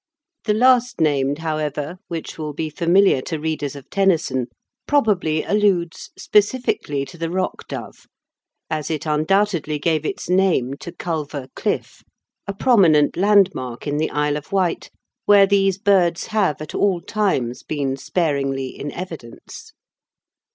[0.45, 4.47] The last named, however, which will be familiar to readers of Tennyson,
[4.87, 8.07] probably alludes specifically to the rock dove,
[8.67, 12.01] as it undoubtedly gave its name to Culver Cliff,
[12.47, 14.89] a prominent landmark in the Isle of Wight,
[15.25, 19.71] where these birds have at all times been sparingly in evidence.